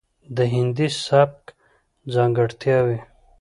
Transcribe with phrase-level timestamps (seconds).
[0.35, 1.43] ،دهندي سبک
[2.13, 2.99] ځانګړتياوې،